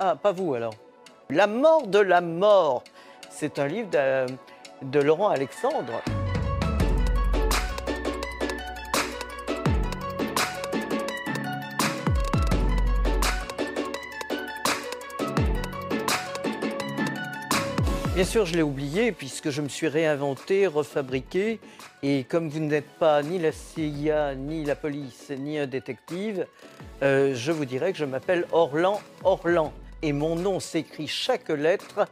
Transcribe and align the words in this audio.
Ah, 0.00 0.16
pas 0.16 0.32
vous 0.32 0.54
alors. 0.54 0.74
La 1.30 1.46
mort 1.46 1.86
de 1.86 2.00
la 2.00 2.20
mort. 2.20 2.82
C'est 3.30 3.60
un 3.60 3.68
livre 3.68 3.88
de, 4.82 4.98
Laurent 4.98 5.28
Alexandre. 5.28 6.02
Bien 18.14 18.24
sûr, 18.24 18.46
je 18.46 18.54
l'ai 18.54 18.62
oublié 18.62 19.12
puisque 19.12 19.50
je 19.50 19.60
me 19.60 19.68
suis 19.68 19.88
réinventé, 19.88 20.66
refabriqué. 20.66 21.60
Et 22.02 22.24
comme 22.24 22.48
vous 22.48 22.60
n'êtes 22.60 22.90
pas 22.98 23.22
ni 23.22 23.38
la 23.38 23.52
CIA, 23.52 24.34
ni 24.34 24.64
la 24.64 24.74
police, 24.74 25.30
ni 25.30 25.58
un 25.58 25.66
détective, 25.66 26.46
euh, 27.02 27.32
je 27.34 27.52
vous 27.52 27.64
dirais 27.64 27.92
que 27.92 27.98
je 27.98 28.04
m'appelle 28.04 28.44
Orlan 28.52 29.00
Orlan. 29.22 29.72
Et 30.06 30.12
mon 30.12 30.36
nom 30.36 30.60
s'écrit 30.60 31.08
chaque 31.08 31.48
lettre 31.48 32.06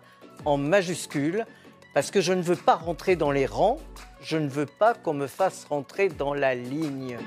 en 0.47 0.57
majuscule 0.57 1.45
parce 1.93 2.11
que 2.11 2.23
je 2.23 2.33
ne 2.33 2.41
veux 2.41 2.57
pas 2.57 2.75
rentrer 2.75 3.17
dans 3.17 3.31
les 3.31 3.45
rangs, 3.45 3.79
je 4.23 4.39
ne 4.39 4.49
veux 4.49 4.65
pas 4.65 4.95
qu'on 4.95 5.13
me 5.13 5.27
fasse 5.27 5.67
rentrer 5.69 6.09
dans 6.09 6.33
la 6.33 6.55
ligne. 6.55 7.19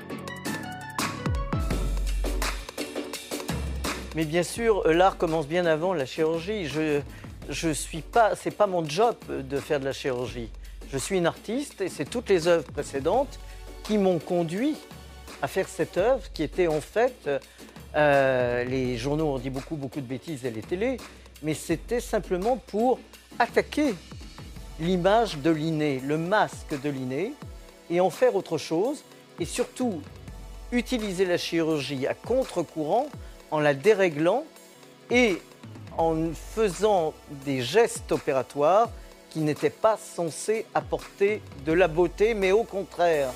Mais 4.16 4.24
bien 4.24 4.42
sûr, 4.42 4.88
l'art 4.88 5.16
commence 5.18 5.46
bien 5.46 5.66
avant 5.66 5.94
la 5.94 6.04
chirurgie. 6.04 6.66
Je, 6.66 7.00
je 7.48 7.68
suis 7.68 8.02
pas, 8.02 8.34
c'est 8.34 8.50
pas 8.50 8.66
mon 8.66 8.84
job 8.84 9.14
de 9.28 9.60
faire 9.60 9.78
de 9.78 9.84
la 9.84 9.92
chirurgie. 9.92 10.50
Je 10.90 10.98
suis 10.98 11.16
une 11.16 11.26
artiste 11.26 11.80
et 11.80 11.88
c'est 11.88 12.10
toutes 12.10 12.28
les 12.28 12.48
œuvres 12.48 12.72
précédentes 12.72 13.38
qui 13.84 13.98
m'ont 13.98 14.18
conduit 14.18 14.74
à 15.42 15.46
faire 15.46 15.68
cette 15.68 15.96
œuvre 15.96 16.24
qui 16.34 16.42
était 16.42 16.66
en 16.66 16.80
fait, 16.80 17.30
euh, 17.96 18.64
les 18.64 18.96
journaux 18.96 19.34
ont 19.34 19.38
dit 19.38 19.50
beaucoup, 19.50 19.76
beaucoup 19.76 20.00
de 20.00 20.06
bêtises 20.06 20.44
et 20.44 20.50
les 20.50 20.62
télés, 20.62 20.98
mais 21.42 21.54
c'était 21.54 22.00
simplement 22.00 22.56
pour 22.56 22.98
attaquer 23.38 23.94
l'image 24.80 25.38
de 25.38 25.50
l'inné, 25.50 26.00
le 26.04 26.18
masque 26.18 26.80
de 26.82 26.90
l'inné, 26.90 27.32
et 27.90 28.00
en 28.00 28.10
faire 28.10 28.34
autre 28.34 28.58
chose, 28.58 29.02
et 29.40 29.44
surtout 29.44 30.02
utiliser 30.72 31.24
la 31.24 31.38
chirurgie 31.38 32.06
à 32.06 32.14
contre-courant 32.14 33.06
en 33.50 33.60
la 33.60 33.74
déréglant 33.74 34.44
et 35.10 35.40
en 35.96 36.32
faisant 36.34 37.14
des 37.44 37.62
gestes 37.62 38.12
opératoires 38.12 38.90
qui 39.30 39.40
n'étaient 39.40 39.70
pas 39.70 39.96
censés 39.96 40.66
apporter 40.74 41.40
de 41.64 41.72
la 41.72 41.88
beauté, 41.88 42.34
mais 42.34 42.52
au 42.52 42.64
contraire. 42.64 43.30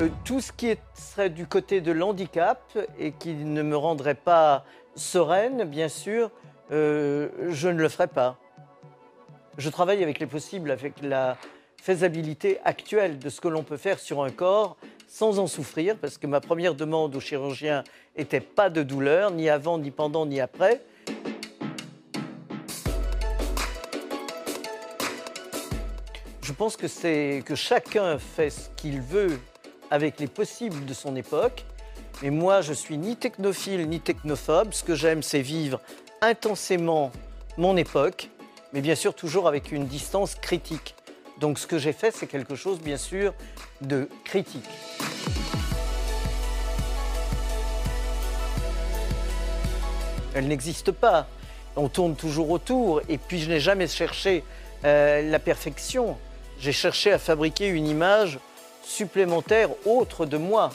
Euh, 0.00 0.08
tout 0.24 0.40
ce 0.40 0.50
qui 0.50 0.74
serait 0.94 1.30
du 1.30 1.46
côté 1.46 1.80
de 1.80 1.92
l'handicap 1.92 2.76
et 2.98 3.12
qui 3.12 3.32
ne 3.32 3.62
me 3.62 3.76
rendrait 3.76 4.16
pas 4.16 4.64
sereine, 4.96 5.62
bien 5.62 5.88
sûr, 5.88 6.32
euh, 6.72 7.28
je 7.50 7.68
ne 7.68 7.78
le 7.78 7.88
ferai 7.88 8.08
pas. 8.08 8.36
Je 9.56 9.70
travaille 9.70 10.02
avec 10.02 10.18
les 10.18 10.26
possibles, 10.26 10.72
avec 10.72 10.94
la 11.00 11.36
faisabilité 11.80 12.58
actuelle 12.64 13.20
de 13.20 13.28
ce 13.28 13.40
que 13.40 13.46
l'on 13.46 13.62
peut 13.62 13.76
faire 13.76 14.00
sur 14.00 14.24
un 14.24 14.30
corps 14.30 14.76
sans 15.06 15.38
en 15.38 15.46
souffrir, 15.46 15.96
parce 15.96 16.18
que 16.18 16.26
ma 16.26 16.40
première 16.40 16.74
demande 16.74 17.14
au 17.14 17.20
chirurgien 17.20 17.84
était 18.16 18.40
pas 18.40 18.70
de 18.70 18.82
douleur, 18.82 19.30
ni 19.30 19.48
avant, 19.48 19.78
ni 19.78 19.92
pendant, 19.92 20.26
ni 20.26 20.40
après. 20.40 20.80
Je 26.42 26.52
pense 26.52 26.76
que 26.76 26.88
c'est 26.88 27.44
que 27.46 27.54
chacun 27.54 28.18
fait 28.18 28.50
ce 28.50 28.70
qu'il 28.70 29.00
veut 29.00 29.38
avec 29.90 30.20
les 30.20 30.26
possibles 30.26 30.84
de 30.84 30.94
son 30.94 31.16
époque. 31.16 31.64
Mais 32.22 32.30
moi, 32.30 32.60
je 32.60 32.72
suis 32.72 32.96
ni 32.96 33.16
technophile 33.16 33.88
ni 33.88 34.00
technophobe. 34.00 34.72
Ce 34.72 34.84
que 34.84 34.94
j'aime, 34.94 35.22
c'est 35.22 35.40
vivre 35.40 35.80
intensément 36.20 37.12
mon 37.56 37.76
époque, 37.76 38.30
mais 38.72 38.80
bien 38.80 38.94
sûr 38.94 39.14
toujours 39.14 39.46
avec 39.46 39.72
une 39.72 39.86
distance 39.86 40.34
critique. 40.34 40.94
Donc 41.40 41.58
ce 41.58 41.66
que 41.66 41.78
j'ai 41.78 41.92
fait, 41.92 42.12
c'est 42.12 42.26
quelque 42.26 42.54
chose, 42.54 42.78
bien 42.80 42.96
sûr, 42.96 43.34
de 43.80 44.08
critique. 44.24 44.64
Elle 50.34 50.48
n'existe 50.48 50.90
pas. 50.90 51.26
On 51.76 51.88
tourne 51.88 52.16
toujours 52.16 52.50
autour. 52.50 53.02
Et 53.08 53.18
puis 53.18 53.40
je 53.40 53.48
n'ai 53.48 53.60
jamais 53.60 53.86
cherché 53.86 54.44
euh, 54.84 55.28
la 55.30 55.38
perfection. 55.38 56.16
J'ai 56.58 56.72
cherché 56.72 57.12
à 57.12 57.18
fabriquer 57.18 57.68
une 57.68 57.86
image 57.86 58.38
supplémentaire 58.86 59.70
autre 59.86 60.26
de 60.26 60.36
moi. 60.36 60.70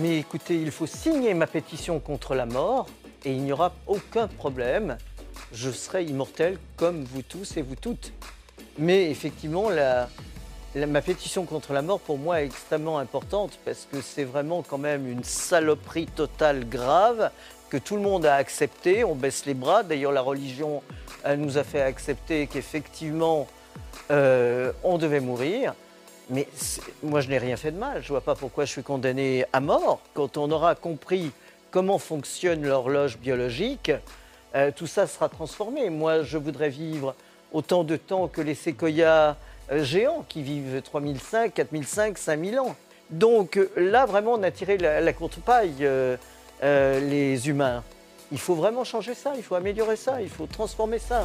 Mais 0.00 0.18
écoutez, 0.18 0.54
il 0.54 0.70
faut 0.70 0.86
signer 0.86 1.34
ma 1.34 1.46
pétition 1.46 2.00
contre 2.00 2.34
la 2.34 2.46
mort 2.46 2.86
et 3.24 3.32
il 3.32 3.42
n'y 3.42 3.52
aura 3.52 3.72
aucun 3.86 4.28
problème. 4.28 4.96
Je 5.52 5.70
serai 5.70 6.04
immortel 6.04 6.58
comme 6.76 7.04
vous 7.04 7.22
tous 7.22 7.56
et 7.56 7.62
vous 7.62 7.76
toutes. 7.76 8.12
Mais 8.78 9.10
effectivement, 9.10 9.68
ma 10.74 11.02
pétition 11.02 11.44
contre 11.44 11.74
la 11.74 11.82
mort, 11.82 12.00
pour 12.00 12.16
moi, 12.16 12.40
est 12.40 12.46
extrêmement 12.46 12.98
importante 12.98 13.58
parce 13.64 13.86
que 13.90 14.00
c'est 14.00 14.24
vraiment 14.24 14.62
quand 14.62 14.78
même 14.78 15.06
une 15.06 15.24
saloperie 15.24 16.06
totale 16.06 16.66
grave 16.66 17.30
que 17.70 17.76
tout 17.76 17.96
le 17.96 18.02
monde 18.02 18.26
a 18.26 18.34
accepté. 18.34 19.04
On 19.04 19.14
baisse 19.14 19.46
les 19.46 19.54
bras. 19.54 19.82
D'ailleurs, 19.82 20.12
la 20.12 20.20
religion 20.20 20.82
nous 21.36 21.58
a 21.58 21.64
fait 21.64 21.82
accepter 21.82 22.46
qu'effectivement, 22.46 23.46
euh, 24.10 24.72
on 24.82 24.98
devait 24.98 25.20
mourir. 25.20 25.74
Mais 26.28 26.46
moi, 27.02 27.20
je 27.20 27.28
n'ai 27.28 27.38
rien 27.38 27.56
fait 27.56 27.72
de 27.72 27.78
mal. 27.78 28.02
Je 28.02 28.06
ne 28.06 28.08
vois 28.08 28.20
pas 28.20 28.34
pourquoi 28.34 28.64
je 28.64 28.70
suis 28.70 28.82
condamné 28.82 29.44
à 29.52 29.60
mort. 29.60 30.00
Quand 30.14 30.36
on 30.36 30.50
aura 30.50 30.74
compris 30.74 31.32
comment 31.70 31.98
fonctionne 31.98 32.66
l'horloge 32.66 33.18
biologique, 33.18 33.90
euh, 34.54 34.70
tout 34.74 34.86
ça 34.86 35.06
sera 35.06 35.28
transformé. 35.28 35.90
Moi, 35.90 36.22
je 36.22 36.38
voudrais 36.38 36.68
vivre 36.68 37.14
autant 37.52 37.84
de 37.84 37.96
temps 37.96 38.28
que 38.28 38.40
les 38.40 38.54
séquoias 38.54 39.36
euh, 39.70 39.84
géants 39.84 40.24
qui 40.28 40.42
vivent 40.42 40.82
3005, 40.82 41.54
4005, 41.54 42.18
5000 42.18 42.60
ans. 42.60 42.76
Donc 43.10 43.58
là, 43.76 44.06
vraiment, 44.06 44.34
on 44.34 44.42
a 44.42 44.52
tiré 44.52 44.78
la, 44.78 45.00
la 45.00 45.12
courte 45.12 45.40
paille, 45.40 45.84
les 46.62 47.48
humains. 47.48 47.82
Il 48.32 48.38
faut 48.38 48.54
vraiment 48.54 48.84
changer 48.84 49.14
ça, 49.14 49.32
il 49.36 49.42
faut 49.42 49.56
améliorer 49.56 49.96
ça, 49.96 50.22
il 50.22 50.28
faut 50.28 50.46
transformer 50.46 50.98
ça. 50.98 51.24